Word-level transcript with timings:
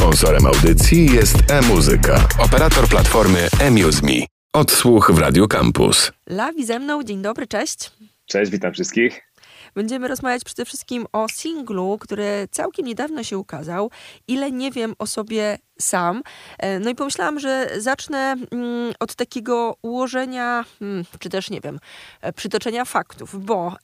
Sponsorem 0.00 0.46
audycji 0.46 1.12
jest 1.12 1.36
e-muzyka, 1.50 2.28
operator 2.38 2.88
platformy 2.88 3.48
eMuseMe. 3.60 4.26
Odsłuch 4.52 5.10
w 5.12 5.18
Radio 5.18 5.48
Campus. 5.48 6.12
Lawi 6.26 6.66
ze 6.66 6.78
mną, 6.78 7.02
dzień 7.02 7.22
dobry, 7.22 7.46
cześć. 7.46 7.90
Cześć, 8.26 8.50
witam 8.50 8.72
wszystkich. 8.72 9.30
Będziemy 9.74 10.08
rozmawiać 10.08 10.44
przede 10.44 10.64
wszystkim 10.64 11.06
o 11.12 11.28
singlu, 11.28 11.98
który 12.00 12.48
całkiem 12.50 12.86
niedawno 12.86 13.24
się 13.24 13.38
ukazał. 13.38 13.90
Ile 14.28 14.50
nie 14.50 14.70
wiem 14.70 14.94
o 14.98 15.06
sobie 15.06 15.58
sam. 15.80 16.22
E, 16.58 16.78
no 16.78 16.90
i 16.90 16.94
pomyślałam, 16.94 17.40
że 17.40 17.70
zacznę 17.78 18.36
mm, 18.50 18.92
od 19.00 19.14
takiego 19.14 19.76
ułożenia, 19.82 20.64
mm, 20.80 21.04
czy 21.18 21.28
też 21.28 21.50
nie 21.50 21.60
wiem, 21.60 21.78
e, 22.20 22.32
przytoczenia 22.32 22.84
faktów, 22.84 23.44
bo 23.44 23.76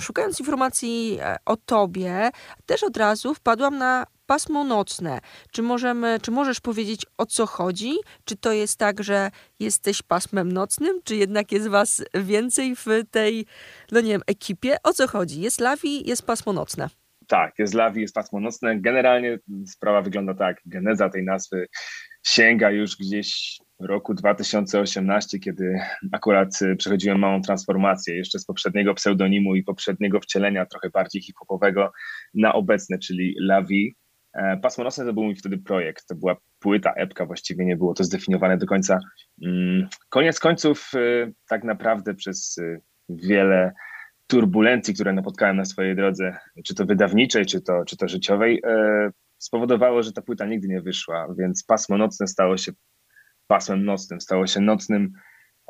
szukając 0.00 0.40
informacji 0.40 1.18
e, 1.20 1.36
o 1.46 1.56
tobie, 1.56 2.30
też 2.66 2.82
od 2.82 2.96
razu 2.96 3.34
wpadłam 3.34 3.78
na 3.78 4.06
pasmo 4.30 4.64
nocne. 4.64 5.20
Czy, 5.50 5.62
możemy, 5.62 6.18
czy 6.22 6.30
możesz 6.30 6.60
powiedzieć 6.60 7.06
o 7.18 7.26
co 7.26 7.46
chodzi? 7.46 7.92
Czy 8.24 8.36
to 8.36 8.52
jest 8.52 8.78
tak, 8.78 9.02
że 9.02 9.30
jesteś 9.60 10.02
pasmem 10.02 10.52
nocnym, 10.52 11.00
czy 11.04 11.16
jednak 11.16 11.52
jest 11.52 11.68
was 11.68 12.04
więcej 12.14 12.76
w 12.76 12.86
tej, 13.10 13.46
no 13.92 14.00
nie 14.00 14.08
wiem, 14.08 14.22
ekipie? 14.26 14.76
O 14.82 14.92
co 14.92 15.08
chodzi? 15.08 15.40
Jest 15.40 15.60
lawi, 15.60 16.08
jest 16.08 16.26
pasmo 16.26 16.52
nocne. 16.52 16.88
Tak, 17.26 17.58
jest 17.58 17.74
lawi, 17.74 18.00
jest 18.00 18.14
pasmo 18.14 18.40
nocne. 18.40 18.80
Generalnie 18.80 19.38
sprawa 19.66 20.02
wygląda 20.02 20.34
tak. 20.34 20.60
Geneza 20.66 21.08
tej 21.08 21.24
nazwy 21.24 21.66
sięga 22.26 22.70
już 22.70 22.96
gdzieś 22.96 23.58
roku 23.80 24.14
2018, 24.14 25.38
kiedy 25.38 25.80
akurat 26.12 26.62
y, 26.62 26.76
przechodziłem 26.76 27.18
małą 27.18 27.42
transformację 27.42 28.16
jeszcze 28.16 28.38
z 28.38 28.44
poprzedniego 28.44 28.94
pseudonimu 28.94 29.54
i 29.54 29.62
poprzedniego 29.62 30.20
wcielenia 30.20 30.66
trochę 30.66 30.90
bardziej 30.90 31.22
hip-hopowego 31.22 31.92
na 32.34 32.52
obecne, 32.52 32.98
czyli 32.98 33.34
Lavi. 33.38 33.96
E, 34.32 34.56
Pasmo 34.56 34.84
Nocne 34.84 35.04
to 35.04 35.12
był 35.12 35.22
mój 35.22 35.36
wtedy 35.36 35.58
projekt, 35.58 36.06
to 36.06 36.14
była 36.14 36.36
płyta, 36.58 36.92
epka, 36.92 37.26
właściwie 37.26 37.64
nie 37.64 37.76
było 37.76 37.94
to 37.94 38.04
zdefiniowane 38.04 38.58
do 38.58 38.66
końca. 38.66 38.98
Mm, 39.42 39.88
koniec 40.08 40.40
końców 40.40 40.90
y, 40.94 41.32
tak 41.48 41.64
naprawdę 41.64 42.14
przez 42.14 42.58
y, 42.58 42.80
wiele 43.08 43.72
turbulencji, 44.26 44.94
które 44.94 45.12
napotkałem 45.12 45.56
na 45.56 45.64
swojej 45.64 45.96
drodze, 45.96 46.36
czy 46.64 46.74
to 46.74 46.86
wydawniczej, 46.86 47.46
czy 47.46 47.60
to, 47.60 47.84
czy 47.84 47.96
to 47.96 48.08
życiowej, 48.08 48.62
e, 48.66 49.10
spowodowało, 49.38 50.02
że 50.02 50.12
ta 50.12 50.22
płyta 50.22 50.46
nigdy 50.46 50.68
nie 50.68 50.80
wyszła, 50.80 51.34
więc 51.38 51.64
pasmo 51.64 51.98
nocne 51.98 52.26
stało 52.26 52.56
się 52.56 52.72
pasmem 53.46 53.84
nocnym, 53.84 54.20
stało 54.20 54.46
się 54.46 54.60
nocnym 54.60 55.12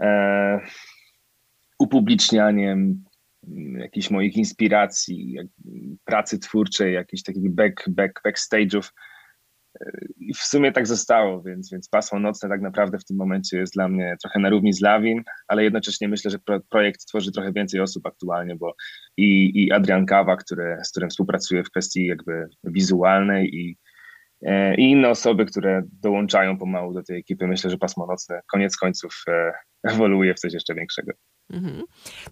e, 0.03 0.61
upublicznianiem 1.79 3.05
jakichś 3.79 4.11
moich 4.11 4.37
inspiracji, 4.37 5.37
pracy 6.05 6.39
twórczej, 6.39 6.95
jakichś 6.95 7.23
takich 7.23 7.55
back, 7.55 7.89
back, 7.89 8.21
backstage'ów. 8.27 8.91
I 10.17 10.35
w 10.35 10.39
sumie 10.39 10.73
tak 10.73 10.87
zostało, 10.87 11.43
więc, 11.43 11.71
więc 11.71 11.89
pasmo 11.89 12.19
nocne 12.19 12.49
tak 12.49 12.61
naprawdę 12.61 12.99
w 12.99 13.05
tym 13.05 13.17
momencie 13.17 13.59
jest 13.59 13.75
dla 13.75 13.89
mnie 13.89 14.17
trochę 14.23 14.41
na 14.41 14.51
równi 14.51 14.73
z 14.73 14.81
Lawin, 14.81 15.23
ale 15.49 15.65
jednocześnie 15.65 16.09
myślę, 16.09 16.31
że 16.31 16.39
pro, 16.39 16.61
projekt 16.71 17.07
tworzy 17.07 17.33
trochę 17.33 17.53
więcej 17.53 17.81
osób 17.81 18.07
aktualnie, 18.07 18.57
bo 18.57 18.75
i, 19.17 19.63
i 19.65 19.73
Adrian 19.73 20.07
Kawa, 20.07 20.37
które, 20.37 20.81
z 20.85 20.91
którym 20.91 21.11
współpracuję 21.11 21.65
w 21.65 21.71
kwestii 21.71 22.07
jakby 22.07 22.47
wizualnej 22.65 23.55
i, 23.55 23.77
e, 24.43 24.75
i 24.75 24.91
inne 24.91 25.09
osoby, 25.09 25.47
które 25.47 25.83
dołączają 25.93 26.59
pomału 26.59 26.93
do 26.93 27.03
tej 27.03 27.19
ekipy. 27.19 27.47
Myślę, 27.47 27.71
że 27.71 27.79
pasmo 27.79 28.07
nocne 28.07 28.41
koniec 28.53 28.77
końców 28.77 29.23
e, 29.29 29.53
ewoluuje 29.83 30.35
w 30.35 30.39
coś 30.39 30.53
jeszcze 30.53 30.75
większego. 30.75 31.13
Mhm. 31.51 31.83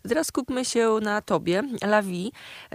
Teraz 0.08 0.26
skupmy 0.26 0.64
się 0.64 0.98
na 1.02 1.22
tobie. 1.22 1.62
Lavi, 1.86 2.32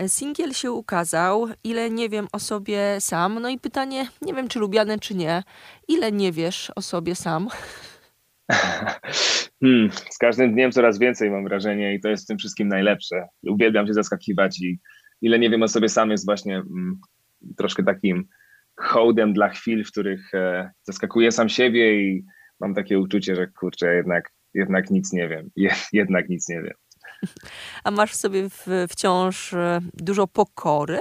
singiel 0.07 0.53
się 0.53 0.71
ukazał. 0.71 1.47
Ile 1.63 1.89
nie 1.89 2.09
wiem 2.09 2.27
o 2.31 2.39
sobie 2.39 2.97
sam? 2.99 3.39
No 3.39 3.49
i 3.49 3.59
pytanie, 3.59 4.07
nie 4.21 4.33
wiem 4.33 4.47
czy 4.47 4.59
lubiane, 4.59 4.99
czy 4.99 5.15
nie. 5.15 5.43
Ile 5.87 6.11
nie 6.11 6.31
wiesz 6.31 6.71
o 6.75 6.81
sobie 6.81 7.15
sam? 7.15 7.47
Hmm, 9.63 9.89
z 10.09 10.17
każdym 10.17 10.53
dniem 10.53 10.71
coraz 10.71 10.99
więcej 10.99 11.31
mam 11.31 11.43
wrażenie 11.43 11.95
i 11.95 11.99
to 11.99 12.09
jest 12.09 12.23
w 12.23 12.27
tym 12.27 12.37
wszystkim 12.37 12.67
najlepsze. 12.67 13.27
Uwielbiam 13.47 13.87
się 13.87 13.93
zaskakiwać 13.93 14.61
i 14.61 14.79
ile 15.21 15.39
nie 15.39 15.49
wiem 15.49 15.63
o 15.63 15.67
sobie 15.67 15.89
sam 15.89 16.11
jest 16.11 16.25
właśnie 16.25 16.55
mm, 16.55 16.99
troszkę 17.57 17.83
takim 17.83 18.27
hołdem 18.75 19.33
dla 19.33 19.49
chwil, 19.49 19.83
w 19.83 19.91
których 19.91 20.33
e, 20.33 20.71
zaskakuję 20.83 21.31
sam 21.31 21.49
siebie 21.49 22.01
i 22.01 22.25
mam 22.59 22.73
takie 22.73 22.99
uczucie, 22.99 23.35
że 23.35 23.47
kurczę, 23.47 23.95
jednak 23.95 24.31
jednak 24.53 24.91
nic 24.91 25.13
nie 25.13 25.27
wiem. 25.27 25.49
Je, 25.55 25.75
jednak 25.93 26.29
nic 26.29 26.49
nie 26.49 26.61
wiem. 26.61 26.73
A 27.83 27.91
masz 27.91 28.11
w 28.11 28.15
sobie 28.15 28.49
w, 28.49 28.67
wciąż 28.89 29.53
e, 29.53 29.79
dużo 29.93 30.27
pokory? 30.27 30.99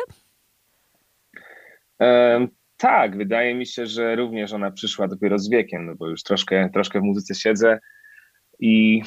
E, 2.03 2.47
tak, 2.77 3.17
wydaje 3.17 3.55
mi 3.55 3.67
się, 3.67 3.87
że 3.87 4.17
również 4.17 4.53
ona 4.53 4.71
przyszła 4.71 5.09
dopiero 5.09 5.39
z 5.39 5.51
wiekiem, 5.51 5.87
no 5.87 5.95
bo 5.95 6.09
już 6.09 6.23
troszkę, 6.23 6.71
troszkę 6.73 7.01
w 7.01 7.03
muzyce 7.03 7.35
siedzę 7.35 7.79
i 8.61 9.03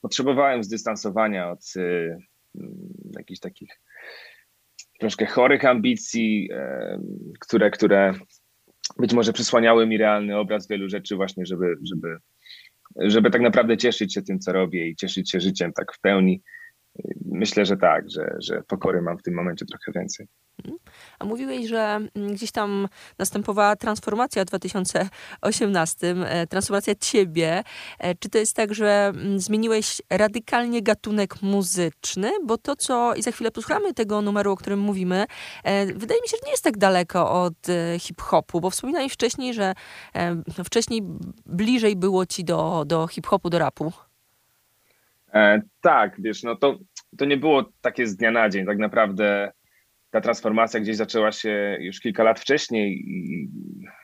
potrzebowałem 0.00 0.64
zdystansowania 0.64 1.50
od 1.50 1.76
y, 1.76 2.18
jakichś 3.16 3.40
takich 3.40 3.80
troszkę 5.00 5.26
chorych 5.26 5.64
ambicji, 5.64 6.48
y, 6.52 7.36
które, 7.40 7.70
które 7.70 8.12
być 8.98 9.12
może 9.12 9.32
przysłaniały 9.32 9.86
mi 9.86 9.98
realny 9.98 10.38
obraz 10.38 10.68
wielu 10.68 10.88
rzeczy 10.88 11.16
właśnie, 11.16 11.46
żeby, 11.46 11.76
żeby 11.92 12.16
żeby 12.98 13.30
tak 13.30 13.42
naprawdę 13.42 13.76
cieszyć 13.76 14.14
się 14.14 14.22
tym, 14.22 14.38
co 14.38 14.52
robię 14.52 14.88
i 14.88 14.96
cieszyć 14.96 15.30
się 15.30 15.40
życiem 15.40 15.72
tak 15.72 15.92
w 15.92 16.00
pełni. 16.00 16.42
Myślę, 17.24 17.64
że 17.64 17.76
tak, 17.76 18.10
że, 18.10 18.36
że 18.38 18.62
pokory 18.68 19.02
mam 19.02 19.18
w 19.18 19.22
tym 19.22 19.34
momencie 19.34 19.66
trochę 19.66 19.92
więcej. 20.00 20.26
A 21.18 21.24
mówiłeś, 21.24 21.66
że 21.66 21.78
mm, 21.78 22.34
gdzieś 22.34 22.50
tam 22.52 22.88
następowała 23.18 23.76
transformacja 23.76 24.42
w 24.42 24.46
2018, 24.46 26.14
e, 26.26 26.46
transformacja 26.46 26.94
ciebie. 26.94 27.62
E, 27.98 28.14
czy 28.14 28.28
to 28.30 28.38
jest 28.38 28.56
tak, 28.56 28.74
że 28.74 29.12
mm, 29.14 29.40
zmieniłeś 29.40 30.02
radykalnie 30.10 30.82
gatunek 30.82 31.42
muzyczny? 31.42 32.32
Bo 32.44 32.58
to, 32.58 32.76
co 32.76 33.14
i 33.14 33.22
za 33.22 33.30
chwilę 33.30 33.50
posłuchamy 33.50 33.94
tego 33.94 34.22
numeru, 34.22 34.52
o 34.52 34.56
którym 34.56 34.80
mówimy, 34.80 35.26
e, 35.64 35.86
wydaje 35.86 36.20
mi 36.22 36.28
się, 36.28 36.36
że 36.36 36.46
nie 36.46 36.50
jest 36.50 36.64
tak 36.64 36.78
daleko 36.78 37.42
od 37.42 37.54
hip-hopu, 37.98 38.60
bo 38.60 38.70
wspominałeś 38.70 39.12
wcześniej, 39.12 39.54
że 39.54 39.74
no, 40.58 40.64
wcześniej 40.64 41.02
bliżej 41.46 41.96
było 41.96 42.26
ci 42.26 42.44
do, 42.44 42.84
do 42.86 43.06
hip-hopu, 43.06 43.50
do 43.50 43.58
rapu. 43.58 43.92
E, 45.34 45.62
tak, 45.80 46.16
wiesz, 46.18 46.42
no 46.42 46.56
to, 46.56 46.78
to 47.18 47.24
nie 47.24 47.36
było 47.36 47.64
takie 47.80 48.06
z 48.06 48.16
dnia 48.16 48.30
na 48.30 48.48
dzień. 48.48 48.66
Tak 48.66 48.78
naprawdę 48.78 49.52
ta 50.10 50.20
transformacja 50.20 50.80
gdzieś 50.80 50.96
zaczęła 50.96 51.32
się 51.32 51.76
już 51.80 52.00
kilka 52.00 52.22
lat 52.22 52.40
wcześniej 52.40 53.02
i 53.06 53.48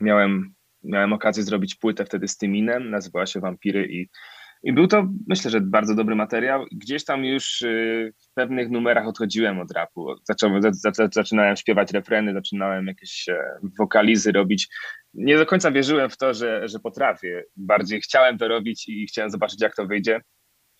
miałem, 0.00 0.54
miałem 0.82 1.12
okazję 1.12 1.42
zrobić 1.42 1.74
płytę 1.74 2.04
wtedy 2.04 2.28
z 2.28 2.36
Tyminem, 2.36 2.90
nazywała 2.90 3.26
się 3.26 3.40
Wampiry 3.40 3.86
i, 3.90 4.08
i 4.62 4.72
był 4.72 4.86
to, 4.86 5.08
myślę, 5.28 5.50
że 5.50 5.60
bardzo 5.60 5.94
dobry 5.94 6.14
materiał. 6.14 6.64
Gdzieś 6.72 7.04
tam 7.04 7.24
już 7.24 7.62
y, 7.62 8.12
w 8.18 8.34
pewnych 8.34 8.70
numerach 8.70 9.06
odchodziłem 9.06 9.60
od 9.60 9.70
rapu. 9.72 10.06
Zacząłem, 10.22 10.62
zaczynałem 11.12 11.56
śpiewać 11.56 11.92
refreny, 11.92 12.32
zaczynałem 12.32 12.86
jakieś 12.86 13.28
e, 13.28 13.44
wokalizy 13.78 14.32
robić. 14.32 14.68
Nie 15.14 15.36
do 15.38 15.46
końca 15.46 15.70
wierzyłem 15.70 16.10
w 16.10 16.16
to, 16.16 16.34
że, 16.34 16.68
że 16.68 16.78
potrafię. 16.78 17.42
Bardziej 17.56 18.00
chciałem 18.00 18.38
to 18.38 18.48
robić 18.48 18.88
i 18.88 19.06
chciałem 19.06 19.30
zobaczyć, 19.30 19.62
jak 19.62 19.76
to 19.76 19.86
wyjdzie. 19.86 20.20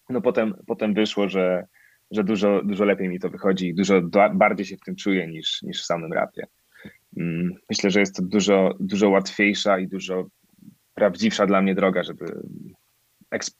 No 0.08 0.20
potem, 0.20 0.54
potem 0.66 0.94
wyszło, 0.94 1.28
że, 1.28 1.66
że 2.14 2.24
dużo, 2.24 2.62
dużo 2.64 2.84
lepiej 2.84 3.08
mi 3.08 3.20
to 3.20 3.28
wychodzi 3.28 3.68
i 3.68 3.74
dużo 3.74 4.02
bardziej 4.34 4.66
się 4.66 4.76
w 4.76 4.80
tym 4.80 4.96
czuję 4.96 5.28
niż, 5.28 5.62
niż 5.62 5.82
w 5.82 5.86
samym 5.86 6.12
rapie. 6.12 6.46
Mm, 7.16 7.54
myślę, 7.70 7.90
że 7.90 8.00
jest 8.00 8.16
to 8.16 8.22
dużo, 8.22 8.74
dużo 8.80 9.10
łatwiejsza 9.10 9.78
i 9.78 9.88
dużo 9.88 10.26
prawdziwsza 10.94 11.46
dla 11.46 11.62
mnie 11.62 11.74
droga, 11.74 12.02
żeby 12.02 12.24
eks 13.30 13.56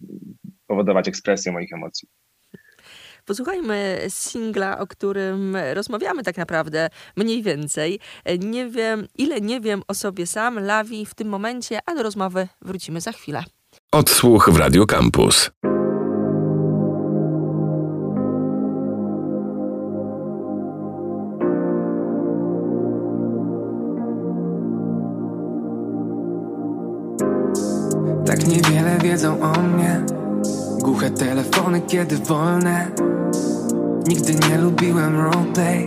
powodować 0.67 1.09
ekspresję 1.09 1.53
moich 1.53 1.73
emocji. 1.73 2.09
Posłuchajmy 3.25 3.99
singla, 4.09 4.79
o 4.79 4.87
którym 4.87 5.57
rozmawiamy 5.75 6.23
tak 6.23 6.37
naprawdę 6.37 6.89
mniej 7.17 7.43
więcej. 7.43 8.01
Nie 8.39 8.69
wiem, 8.69 9.07
ile 9.19 9.41
nie 9.41 9.61
wiem 9.61 9.83
o 9.89 9.95
sobie 9.95 10.27
sam, 10.27 10.59
Lawi 10.59 11.07
w 11.07 11.15
tym 11.15 11.29
momencie, 11.29 11.79
a 11.87 11.95
do 11.95 12.03
rozmowy 12.03 12.49
wrócimy 12.63 13.01
za 13.01 13.13
chwilę. 13.13 13.45
Odsłuch 13.93 14.51
w 14.53 14.59
Radio 14.59 14.87
Campus. 14.87 15.51
Tak 28.27 28.47
niewiele 28.47 28.99
wiedzą 29.03 29.41
o 29.41 29.63
mnie. 29.63 30.01
Głuche 30.83 31.11
telefony, 31.11 31.81
kiedy 31.81 32.17
wolne. 32.17 32.87
Nigdy 34.09 34.35
nie 34.49 34.59
lubiłem 34.59 35.21
roleplay 35.21 35.85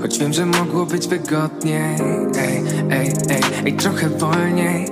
Choć 0.00 0.18
wiem, 0.18 0.32
że 0.32 0.46
mogło 0.46 0.86
być 0.86 1.08
wygodniej. 1.08 1.96
Ej, 2.38 2.62
ej, 2.90 3.12
ej, 3.30 3.42
ej, 3.66 3.72
trochę 3.72 4.08
wolniej. 4.08 4.86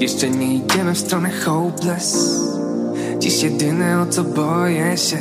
Jeszcze 0.00 0.30
nie 0.30 0.54
idziemy 0.54 0.94
w 0.94 0.98
stronę 0.98 1.30
hopeless. 1.30 2.40
Dziś 3.18 3.42
jedyne 3.42 4.00
o 4.00 4.06
co 4.06 4.24
boję 4.24 4.96
się 4.96 5.16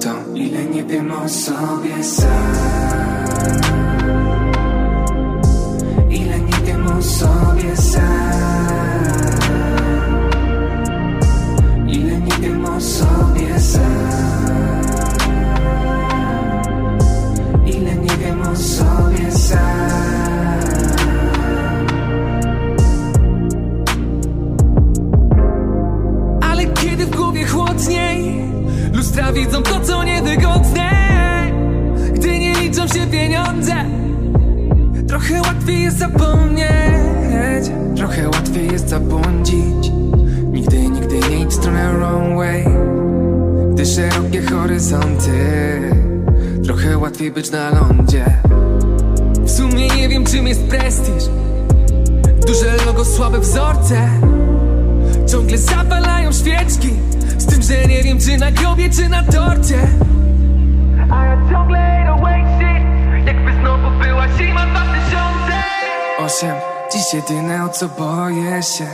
To 0.00 0.34
ile 0.34 0.64
nie 0.64 0.84
wiem 0.84 1.12
o 1.12 1.28
sobie 1.28 2.04
sam 2.04 3.89
zapomnieć 35.90 37.70
Trochę 37.96 38.28
łatwiej 38.28 38.72
jest 38.72 38.88
zabłądzić. 38.88 39.90
Nigdy, 40.52 40.88
nigdy 40.88 41.20
nie 41.30 41.40
idź 41.40 41.50
w 41.50 41.54
stronę 41.54 41.92
wrong 41.92 42.36
way. 42.36 42.64
Gdy 43.72 43.86
szerokie 43.86 44.42
horyzonty 44.42 45.30
Trochę 46.64 46.98
łatwiej 46.98 47.30
być 47.30 47.50
na 47.50 47.70
lądzie. 47.70 48.24
W 49.44 49.50
sumie 49.50 49.88
nie 49.88 50.08
wiem 50.08 50.24
czym 50.24 50.46
jest 50.46 50.68
prestiż. 50.68 51.24
Duże 52.46 52.76
logo, 52.86 53.04
słabe 53.04 53.40
wzorce. 53.40 54.08
Ciągle 55.32 55.58
zapalają 55.58 56.32
świeczki. 56.32 56.90
Z 57.38 57.46
tym, 57.46 57.62
że 57.62 57.86
nie 57.86 58.02
wiem 58.02 58.18
czy 58.18 58.36
na 58.36 58.50
grobie, 58.50 58.90
czy 58.90 59.08
na 59.08 59.22
torcie. 59.22 59.78
A 61.10 61.24
ja 61.24 61.50
ciągle 61.50 62.08
away 62.08 62.40
shit. 62.40 63.26
Jakby 63.26 63.52
znowu 63.60 63.98
była 64.02 64.28
zima 64.28 64.66
2008 66.40 66.56
Dziś 66.92 67.14
jedyne 67.14 67.64
o 67.64 67.68
co 67.68 67.88
boję 67.88 68.62
się 68.62 68.86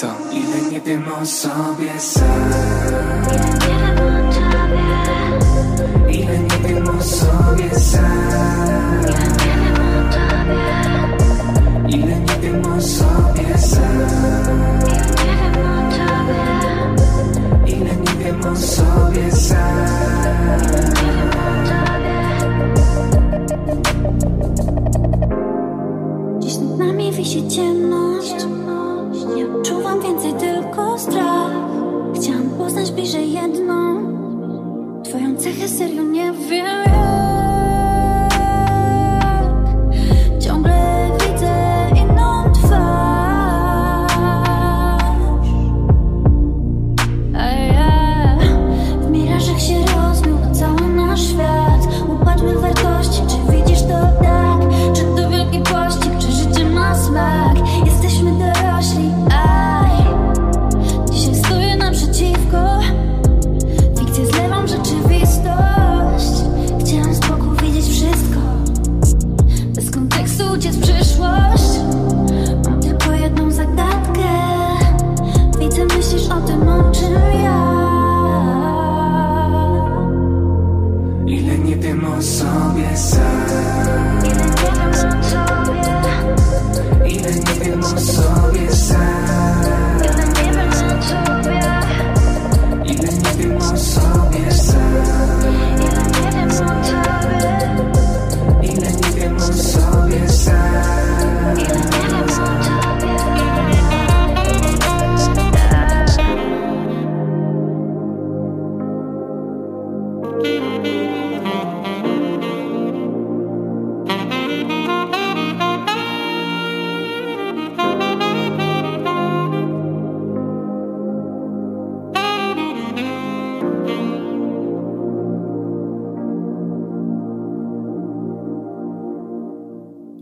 To 0.00 0.06
ile 0.32 0.70
nie 0.70 0.80
wiem 0.80 1.04
o 1.22 1.26
sobie 1.26 2.00
sam. 2.00 2.52
Ile 6.08 6.38
nie 6.38 6.68
wiem 6.68 6.88
o 6.88 7.02
sobie 7.02 7.80
sam. 7.80 9.02
Ile 11.88 12.20
nie 12.20 12.36
wiem 12.42 12.62
o 12.76 12.80
sobie 12.80 13.58
sam. 13.58 14.08
Ile 17.66 17.96
nie 17.96 18.24
wiem 18.24 18.40
o 18.52 18.56
sobie 18.56 19.32
sam 19.32 20.18
wisi 27.18 27.48
ciemność. 27.48 28.46
Nie 29.36 29.46
odczuwam 29.46 30.00
więcej 30.00 30.32
tylko 30.32 30.98
strach. 30.98 31.52
Chciałam 32.14 32.50
poznać 32.58 32.90
bliżej 32.90 33.32
jedną. 33.32 33.98
Twoją 35.04 35.36
cechę 35.36 35.68
serio 35.68 36.02
nie 36.02 36.32
wiem 36.32 36.87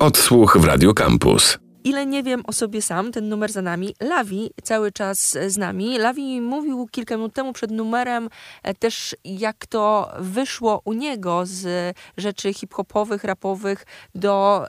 Odsłuch 0.07 0.59
w 0.59 0.65
Radio 0.65 0.95
Campus. 0.95 1.59
Ile 1.85 2.07
nie 2.07 2.23
wiem 2.23 2.43
o 2.47 2.53
sobie 2.53 2.83
sam, 2.83 3.13
ten 3.13 3.29
numer 3.29 3.53
za 3.53 3.63
nami. 3.63 3.95
Lawi 4.01 4.51
cały 4.63 4.93
czas 4.93 5.39
z 5.47 5.57
nami. 5.57 5.99
Lawi 5.99 6.41
mówił 6.41 6.87
kilka 6.91 7.17
minut 7.17 7.35
temu 7.35 7.53
przed 7.53 7.71
numerem 7.71 8.29
e, 8.63 8.75
też, 8.75 9.17
jak 9.25 9.67
to 9.67 10.13
wyszło 10.19 10.83
u 10.85 10.93
niego 10.93 11.43
z 11.45 11.95
rzeczy 12.17 12.55
hip-hopowych, 12.55 13.25
rapowych 13.25 13.87
do 14.15 14.67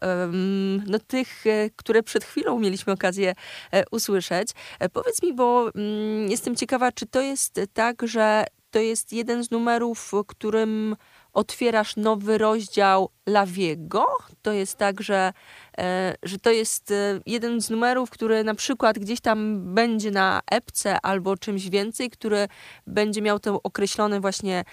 no, 0.88 1.00
tych, 1.08 1.48
e, 1.48 1.70
które 1.76 2.04
przed 2.04 2.24
chwilą 2.24 2.60
mieliśmy 2.60 2.94
okazję 2.94 3.34
e, 3.72 3.84
usłyszeć. 3.92 4.50
Powiedz 4.94 5.24
mi, 5.24 5.34
bo 5.34 5.72
mm, 5.76 6.30
jestem 6.30 6.56
ciekawa, 6.56 6.92
czy 6.92 7.06
to 7.06 7.22
jest 7.22 7.62
tak, 7.74 8.08
że 8.08 8.46
to 8.72 8.80
jest 8.80 9.14
jeden 9.14 9.44
z 9.44 9.52
numerów, 9.52 10.12
którym 10.28 10.96
otwierasz 11.38 11.96
nowy 11.96 12.38
rozdział 12.38 13.10
Lawiego. 13.28 14.06
To 14.42 14.54
jest 14.54 14.78
tak, 14.78 15.02
że, 15.02 15.34
e, 15.78 16.16
że 16.24 16.40
to 16.40 16.52
jest 16.52 16.92
e, 16.92 17.20
jeden 17.26 17.62
z 17.62 17.70
numerów, 17.70 18.10
który 18.10 18.44
na 18.44 18.56
przykład 18.56 19.00
gdzieś 19.00 19.22
tam 19.22 19.62
będzie 19.76 20.12
na 20.12 20.42
epce 20.52 20.98
albo 21.02 21.38
czymś 21.38 21.70
więcej, 21.70 22.10
który 22.10 22.48
będzie 22.88 23.22
miał 23.22 23.40
ten 23.40 23.58
określony 23.64 24.20
właśnie 24.20 24.64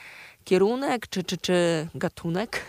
kierunek 0.44 1.06
czy, 1.08 1.22
czy, 1.22 1.36
czy 1.36 1.86
gatunek. 1.94 2.60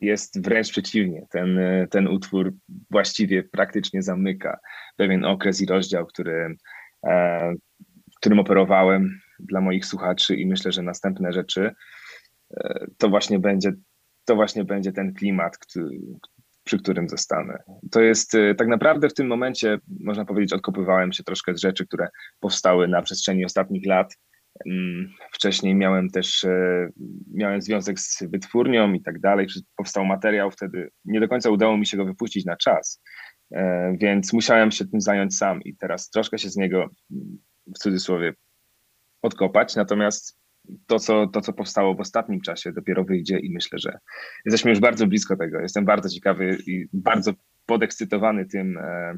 Jest 0.00 0.42
wręcz 0.42 0.70
przeciwnie. 0.70 1.26
Ten, 1.30 1.58
e, 1.58 1.86
ten 1.90 2.08
utwór 2.08 2.52
właściwie 2.90 3.42
praktycznie 3.42 4.02
zamyka 4.02 4.58
pewien 4.96 5.24
okres 5.24 5.60
i 5.60 5.66
rozdział, 5.66 6.06
który, 6.06 6.56
którym 8.16 8.38
operowałem 8.38 9.20
dla 9.40 9.60
moich 9.60 9.86
słuchaczy 9.86 10.36
i 10.36 10.46
myślę, 10.46 10.72
że 10.72 10.82
następne 10.82 11.32
rzeczy 11.32 11.74
to 12.98 13.08
właśnie 13.08 13.38
będzie, 13.38 13.72
to 14.24 14.36
właśnie 14.36 14.64
będzie 14.64 14.92
ten 14.92 15.14
klimat, 15.14 15.58
który, 15.58 16.00
przy 16.68 16.78
którym 16.78 17.08
zostanę. 17.08 17.62
To 17.90 18.00
jest 18.00 18.34
e, 18.34 18.54
tak 18.54 18.68
naprawdę 18.68 19.08
w 19.08 19.14
tym 19.14 19.26
momencie, 19.26 19.78
można 20.00 20.24
powiedzieć, 20.24 20.52
odkopywałem 20.52 21.12
się 21.12 21.24
troszkę 21.24 21.54
z 21.54 21.60
rzeczy, 21.60 21.86
które 21.86 22.08
powstały 22.40 22.88
na 22.88 23.02
przestrzeni 23.02 23.44
ostatnich 23.44 23.86
lat. 23.86 24.16
Mm, 24.66 25.12
Wcześniej 25.32 25.74
miałem 25.74 26.10
też 26.10 26.44
e, 26.44 26.88
miałem 27.34 27.62
związek 27.62 28.00
z 28.00 28.22
wytwórnią 28.22 28.92
i 28.92 29.02
tak 29.02 29.20
dalej. 29.20 29.46
Powstał 29.76 30.04
materiał 30.04 30.50
wtedy. 30.50 30.90
Nie 31.04 31.20
do 31.20 31.28
końca 31.28 31.50
udało 31.50 31.76
mi 31.76 31.86
się 31.86 31.96
go 31.96 32.04
wypuścić 32.04 32.44
na 32.44 32.56
czas, 32.56 33.02
e, 33.52 33.96
więc 34.00 34.32
musiałem 34.32 34.70
się 34.70 34.84
tym 34.84 35.00
zająć 35.00 35.36
sam 35.36 35.62
i 35.62 35.76
teraz 35.76 36.10
troszkę 36.10 36.38
się 36.38 36.50
z 36.50 36.56
niego 36.56 36.88
w 37.66 37.78
cudzysłowie 37.78 38.34
odkopać. 39.22 39.76
Natomiast 39.76 40.38
to 40.86 40.98
co, 40.98 41.26
to, 41.26 41.40
co 41.40 41.52
powstało 41.52 41.94
w 41.94 42.00
ostatnim 42.00 42.40
czasie, 42.40 42.72
dopiero 42.72 43.04
wyjdzie 43.04 43.38
i 43.38 43.52
myślę, 43.52 43.78
że 43.78 43.98
jesteśmy 44.44 44.70
już 44.70 44.80
bardzo 44.80 45.06
blisko 45.06 45.36
tego. 45.36 45.60
Jestem 45.60 45.84
bardzo 45.84 46.08
ciekawy 46.08 46.58
i 46.66 46.86
bardzo 46.92 47.32
podekscytowany 47.66 48.46
tym, 48.46 48.78
e, 48.78 49.14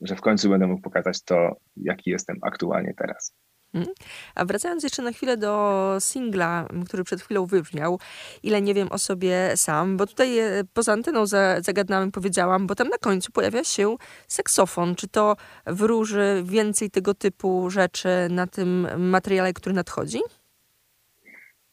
że 0.00 0.16
w 0.16 0.20
końcu 0.20 0.48
będę 0.48 0.66
mógł 0.66 0.82
pokazać 0.82 1.22
to, 1.22 1.56
jaki 1.76 2.10
jestem 2.10 2.38
aktualnie 2.42 2.94
teraz. 2.96 3.34
Mhm. 3.74 3.94
A 4.34 4.44
wracając 4.44 4.82
jeszcze 4.82 5.02
na 5.02 5.12
chwilę 5.12 5.36
do 5.36 5.96
singla, 6.00 6.68
który 6.86 7.04
przed 7.04 7.22
chwilą 7.22 7.46
wybrzmiał, 7.46 8.00
ile 8.42 8.62
nie 8.62 8.74
wiem 8.74 8.88
o 8.90 8.98
sobie 8.98 9.52
sam, 9.56 9.96
bo 9.96 10.06
tutaj 10.06 10.38
e, 10.38 10.64
poza 10.72 10.92
anteną 10.92 11.26
za- 11.26 11.60
zagadnąłem, 11.60 12.12
powiedziałam, 12.12 12.66
bo 12.66 12.74
tam 12.74 12.88
na 12.88 12.98
końcu 12.98 13.32
pojawia 13.32 13.64
się 13.64 13.96
saksofon. 14.28 14.94
Czy 14.94 15.08
to 15.08 15.36
wróży 15.66 16.42
więcej 16.46 16.90
tego 16.90 17.14
typu 17.14 17.70
rzeczy 17.70 18.08
na 18.30 18.46
tym 18.46 18.88
materiale, 18.98 19.52
który 19.52 19.74
nadchodzi? 19.74 20.18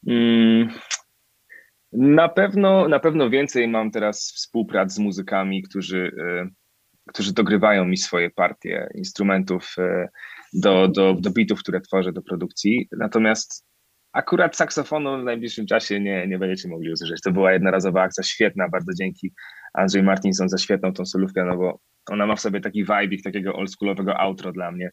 Mm, 0.07 0.69
Na 1.91 2.29
pewno, 2.29 2.87
na 2.87 2.99
pewno 2.99 3.29
więcej 3.29 3.67
mam 3.67 3.91
teraz 3.91 4.31
współprac 4.35 4.93
z 4.93 4.99
muzykami, 4.99 5.63
którzy, 5.63 6.11
e, 6.19 6.49
którzy 7.07 7.33
dogrywają 7.33 7.85
mi 7.85 7.97
swoje 7.97 8.29
partie 8.29 8.89
instrumentów 8.95 9.75
e, 9.77 10.09
do, 10.53 10.87
do, 10.87 11.13
do 11.13 11.31
bitów, 11.31 11.59
które 11.59 11.81
tworzę 11.81 12.13
do 12.13 12.21
produkcji. 12.21 12.87
Natomiast 12.91 13.65
akurat 14.13 14.55
saksofonu 14.55 15.21
w 15.21 15.23
najbliższym 15.23 15.65
czasie 15.65 15.99
nie, 15.99 16.27
nie 16.27 16.37
będziecie 16.39 16.69
mogli 16.69 16.91
usłyszeć. 16.91 17.21
To 17.21 17.31
była 17.31 17.53
jednorazowa 17.53 18.01
akcja, 18.01 18.23
świetna, 18.23 18.69
bardzo 18.69 18.93
dzięki 18.93 19.33
Andrzej 19.77 20.03
Martinson 20.03 20.49
za 20.49 20.57
świetną 20.57 20.93
tą 20.93 21.05
solówkę, 21.05 21.45
no 21.45 21.57
bo 21.57 21.79
ona 22.09 22.25
ma 22.25 22.35
w 22.35 22.41
sobie 22.41 22.61
taki 22.61 22.83
vibe 22.83 23.23
takiego 23.23 23.55
oldschoolowego 23.55 24.17
outro 24.17 24.51
dla 24.51 24.71
mnie. 24.71 24.91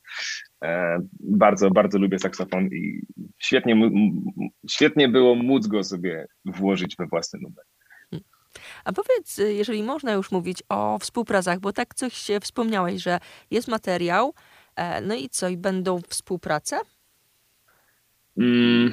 E, 0.65 0.99
bardzo, 1.21 1.71
bardzo 1.71 1.99
lubię 1.99 2.19
saksofon 2.19 2.67
i 2.67 3.03
świetnie, 3.39 3.91
świetnie 4.71 5.09
było 5.09 5.35
móc 5.35 5.67
go 5.67 5.85
sobie 5.85 6.27
włożyć 6.45 6.97
we 6.97 7.07
własny 7.07 7.41
numer. 7.43 7.65
A 8.85 8.93
powiedz, 8.93 9.39
jeżeli 9.39 9.83
można 9.83 10.12
już 10.12 10.31
mówić 10.31 10.62
o 10.69 10.99
współpracach, 10.99 11.61
bo 11.61 11.73
tak 11.73 11.95
coś 11.95 12.27
wspomniałeś, 12.41 13.03
że 13.03 13.19
jest 13.51 13.69
materiał, 13.69 14.35
e, 14.77 15.01
no 15.01 15.15
i 15.15 15.29
co, 15.29 15.49
i 15.49 15.57
będą 15.57 16.01
współprace? 16.09 16.81
Mm, 18.39 18.93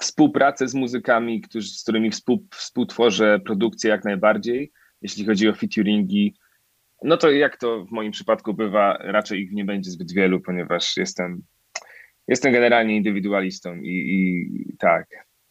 współpracę 0.00 0.68
z 0.68 0.74
muzykami, 0.74 1.40
którzy, 1.40 1.70
z 1.70 1.82
którymi 1.82 2.10
współ, 2.10 2.46
współtworzę 2.50 3.40
produkcję 3.44 3.90
jak 3.90 4.04
najbardziej. 4.04 4.72
Jeśli 5.02 5.26
chodzi 5.26 5.48
o 5.48 5.54
featuringi, 5.54 6.34
no 7.02 7.16
to 7.16 7.30
jak 7.30 7.56
to 7.56 7.84
w 7.84 7.90
moim 7.90 8.12
przypadku 8.12 8.54
bywa, 8.54 8.98
raczej 9.00 9.40
ich 9.40 9.52
nie 9.52 9.64
będzie 9.64 9.90
zbyt 9.90 10.12
wielu, 10.12 10.40
ponieważ 10.40 10.96
jestem, 10.96 11.42
jestem 12.28 12.52
generalnie 12.52 12.96
indywidualistą 12.96 13.76
i, 13.76 13.88
i 13.88 14.76
tak, 14.78 15.06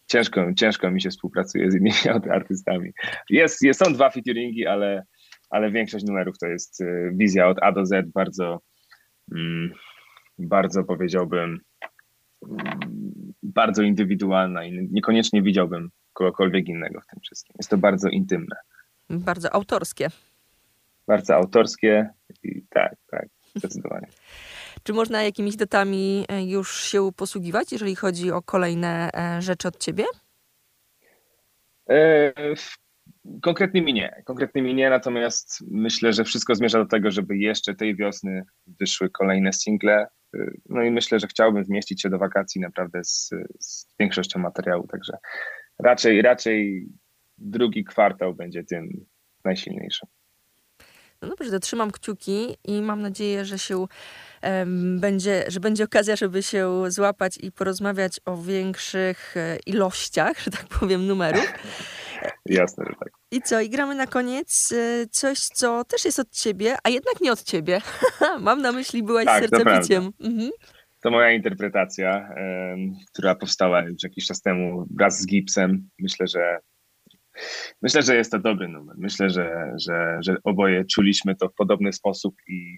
ciężko, 0.08 0.54
ciężko 0.54 0.92
mi 0.92 1.02
się 1.02 1.10
współpracuje 1.10 1.72
z 1.72 1.76
innymi 1.76 2.30
artystami. 2.38 2.92
Jest, 3.30 3.62
jest, 3.62 3.80
są 3.86 3.94
dwa 3.94 4.10
featuringi, 4.10 4.68
ale, 4.68 5.04
ale 5.50 5.72
większość 5.72 6.06
numerów 6.06 6.38
to 6.38 6.48
jest 6.48 6.82
y, 6.82 7.12
wizja 7.14 7.48
od 7.48 7.58
A 7.62 7.72
do 7.72 7.86
Z, 7.86 8.12
bardzo, 8.12 8.62
mm, 9.36 9.72
bardzo 10.40 10.84
powiedziałbym, 10.84 11.60
bardzo 13.44 13.84
indywidualna 13.84 14.66
i 14.66 14.88
niekoniecznie 14.92 15.42
widziałbym 15.42 15.90
kogokolwiek 16.14 16.68
innego 16.68 17.02
w 17.02 17.08
tym 17.08 17.20
wszystkim. 17.20 17.56
Jest 17.60 17.70
to 17.70 17.78
bardzo 17.78 18.10
intymne. 18.10 18.56
Bardzo 19.10 19.54
autorskie. 19.54 20.08
Bardzo 21.08 21.36
autorskie 21.36 22.10
i 22.44 22.62
tak, 22.70 22.96
tak, 23.12 23.28
zdecydowanie. 23.56 24.08
Czy 24.84 24.94
można 24.94 25.24
jakimiś 25.24 25.56
datami 25.56 26.26
e, 26.30 26.46
już 26.46 26.84
się 26.84 27.12
posługiwać, 27.16 27.72
jeżeli 27.72 27.96
chodzi 27.96 28.32
o 28.32 28.42
kolejne 28.42 29.10
e, 29.14 29.42
rzeczy 29.42 29.68
od 29.68 29.78
ciebie? 29.78 30.04
E, 31.90 32.34
konkretnymi 33.42 33.94
nie. 33.94 34.22
Konkretnymi 34.26 34.76
nie, 34.76 34.90
natomiast 34.90 35.64
myślę, 35.72 36.14
że 36.14 36.24
wszystko 36.24 36.56
zmierza 36.56 36.80
do 36.80 36.86
tego, 36.86 37.12
żeby 37.12 37.38
jeszcze 37.38 37.76
tej 37.76 37.96
wiosny 37.96 38.44
wyszły 38.80 39.10
kolejne 39.10 39.54
single. 39.54 40.08
No 40.70 40.84
i 40.84 40.92
myślę, 40.92 41.20
że 41.20 41.28
chciałbym 41.28 41.64
zmieścić 41.64 42.02
się 42.02 42.10
do 42.10 42.18
wakacji 42.18 42.62
naprawdę 42.62 43.04
z, 43.04 43.30
z 43.60 43.88
większością 44.00 44.40
materiału, 44.40 44.88
także 44.88 45.18
raczej, 45.80 46.22
raczej 46.22 46.88
drugi 47.38 47.84
kwartał 47.84 48.36
będzie 48.36 48.64
tym 48.64 49.06
najsilniejszym. 49.46 50.10
No 51.22 51.28
dobrze, 51.28 51.52
to 51.52 51.60
trzymam 51.60 51.92
kciuki 51.92 52.58
i 52.64 52.82
mam 52.82 53.02
nadzieję, 53.02 53.46
że 53.46 53.60
się 53.60 53.86
um, 54.44 55.00
będzie, 55.00 55.46
że 55.48 55.60
będzie 55.60 55.84
okazja, 55.84 56.16
żeby 56.16 56.44
się 56.44 56.84
złapać 56.88 57.38
i 57.38 57.52
porozmawiać 57.52 58.20
o 58.26 58.38
większych 58.38 59.38
e, 59.38 59.58
ilościach, 59.66 60.40
że 60.40 60.52
tak 60.52 60.66
powiem, 60.66 61.08
numerów. 61.08 61.54
Jasne, 62.46 62.86
że 62.90 62.96
tak. 63.00 63.10
I 63.32 63.42
co? 63.42 63.62
I 63.62 63.70
gramy 63.70 63.96
na 63.96 64.08
koniec 64.08 64.72
e, 64.72 65.08
coś, 65.12 65.40
co 65.40 65.84
też 65.84 66.06
jest 66.06 66.20
od 66.20 66.32
ciebie, 66.32 66.76
a 66.84 66.90
jednak 66.90 67.22
nie 67.22 67.32
od 67.32 67.44
ciebie. 67.44 67.82
Mam 68.40 68.62
na 68.62 68.72
myśli, 68.72 69.04
byłaś 69.04 69.26
tak, 69.26 69.50
sercebiciem. 69.50 70.12
Mhm. 70.20 70.52
To 71.02 71.12
moja 71.12 71.32
interpretacja, 71.32 72.30
która 73.14 73.36
powstała 73.36 73.82
już 73.82 74.04
jakiś 74.04 74.28
czas 74.28 74.42
temu 74.42 74.88
wraz 74.96 75.22
z 75.22 75.28
Gipsem. 75.28 75.90
Myślę, 76.00 76.28
że 76.28 76.60
Myślę, 77.82 78.02
że 78.02 78.16
jest 78.16 78.32
to 78.32 78.40
dobry 78.40 78.68
numer. 78.68 78.96
Myślę, 79.00 79.30
że, 79.30 79.74
że, 79.78 80.18
że 80.22 80.36
oboje 80.44 80.86
czuliśmy 80.86 81.36
to 81.36 81.50
w 81.50 81.54
podobny 81.54 81.94
sposób 81.94 82.36
i 82.48 82.78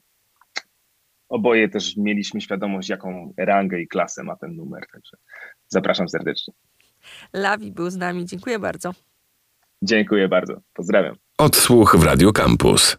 oboje 1.30 1.70
też 1.70 1.98
mieliśmy 1.98 2.42
świadomość, 2.42 2.90
jaką 2.90 3.34
rangę 3.38 3.82
i 3.82 3.88
klasę 3.88 4.24
ma 4.24 4.36
ten 4.36 4.56
numer. 4.56 4.84
Także 4.92 5.18
zapraszam 5.68 6.10
serdecznie. 6.10 6.54
Lawi 7.34 7.72
był 7.72 7.90
z 7.90 7.96
nami. 7.96 8.26
Dziękuję 8.26 8.60
bardzo. 8.60 8.94
Dziękuję 9.82 10.28
bardzo. 10.28 10.62
Pozdrawiam. 10.74 11.16
Odsłuch 11.38 11.96
w 11.96 12.04
Radio 12.04 12.32
Campus. 12.32 12.98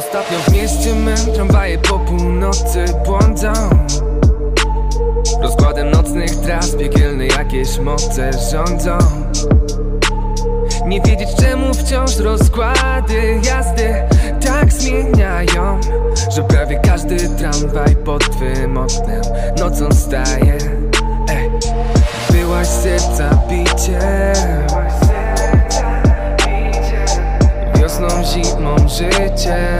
Ostatnio 0.00 0.38
w 0.38 0.52
mieście 0.52 0.94
mym 0.94 1.34
tramwaje 1.34 1.78
po 1.78 1.98
północy 1.98 2.84
błądzą. 3.04 3.52
Rozkładem 5.42 5.90
nocnych 5.90 6.36
tras 6.36 6.70
piekielne 6.70 7.26
jakieś 7.26 7.78
moce 7.78 8.30
rządzą. 8.52 8.98
Nie 10.86 11.00
wiedzieć 11.00 11.28
czemu 11.40 11.74
wciąż 11.74 12.16
rozkłady 12.16 13.40
jazdy 13.44 13.94
tak 14.44 14.72
zmieniają 14.72 15.80
Że 16.34 16.42
prawie 16.42 16.80
każdy 16.84 17.16
tramwaj 17.28 17.96
pod 17.96 18.30
twym 18.30 18.78
oknem 18.78 19.22
nocą 19.58 19.92
staje. 19.92 20.58
Ej, 21.28 21.50
Byłaś 22.32 22.66
serca 22.66 23.30
bicie 28.76 29.78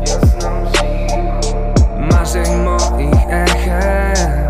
Wiosną, 0.00 0.50
zimą, 0.72 1.40
życiem. 1.40 2.08
Marzeń 2.10 2.56
moich 2.56 3.28
echem. 3.28 4.46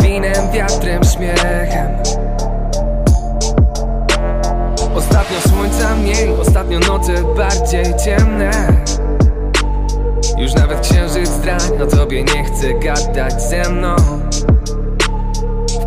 Winem, 0.00 0.50
wiatrem, 0.52 1.04
śmiechem. 1.04 1.96
Ostatnio 4.94 5.40
słońca 5.48 5.96
mniej, 5.96 6.30
ostatnio 6.40 6.78
noce 6.78 7.12
bardziej 7.36 7.84
ciemne. 8.04 8.50
Już 10.38 10.54
nawet 10.54 10.80
księżyc 10.80 11.28
zdrań 11.28 11.60
o 11.82 11.86
tobie 11.86 12.24
nie 12.24 12.44
chce 12.44 12.74
gadać 12.74 13.42
ze 13.42 13.70
mną 13.70 13.96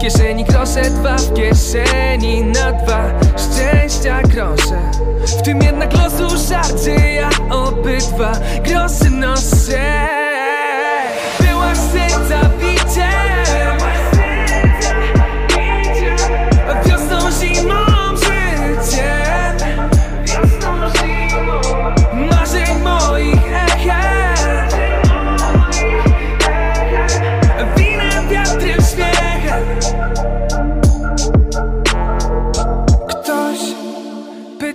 kieszeni 0.08 0.44
grosze, 0.44 0.82
dwa 0.82 1.16
w 1.16 1.34
kieszeni 1.34 2.44
na 2.44 2.72
dwa 2.72 3.20
Szczęścia 3.38 4.22
grosze 4.22 4.92
W 5.40 5.42
tym 5.42 5.62
jednak 5.62 5.94
losu 5.94 6.38
żarcie 6.50 7.14
Ja 7.14 7.30
obydwa 7.50 8.32
grosze 8.64 9.10
noszę. 9.10 10.08
Byłaś 11.40 11.78
serca 11.78 12.57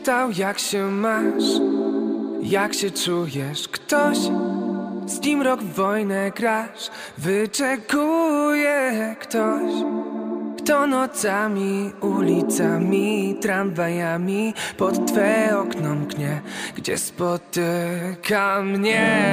pytał 0.02 0.30
jak 0.30 0.58
się 0.58 0.90
masz 0.90 1.44
Jak 2.42 2.74
się 2.74 2.90
czujesz? 2.90 3.68
Ktoś 3.68 4.18
z 5.06 5.20
kim 5.20 5.42
rok 5.42 5.62
w 5.62 5.74
wojnę 5.74 6.30
grasz? 6.30 6.90
Wyczekuje 7.18 9.16
ktoś? 9.20 9.72
Kto 10.58 10.86
nocami, 10.86 11.92
ulicami, 12.00 13.36
tramwajami 13.40 14.54
Pod 14.76 15.06
twe 15.06 15.58
okno 15.58 15.94
mknie? 15.94 16.40
Gdzie 16.76 16.98
spotyka 16.98 18.62
mnie 18.62 19.32